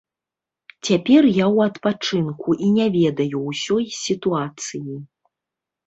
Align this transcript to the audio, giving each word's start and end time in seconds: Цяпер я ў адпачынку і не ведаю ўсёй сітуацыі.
Цяпер 0.89 1.27
я 1.31 1.45
ў 1.55 1.67
адпачынку 1.73 2.49
і 2.63 2.73
не 2.81 2.87
ведаю 2.99 3.45
ўсёй 3.49 3.83
сітуацыі. 4.05 4.93